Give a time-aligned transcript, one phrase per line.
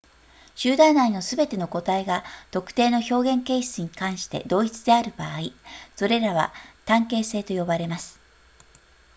[0.55, 5.51] 集団内のすべての個体が特定の表現形質に関して同一である場合
[5.95, 6.51] それらは
[6.85, 8.19] 単形性と呼ばれます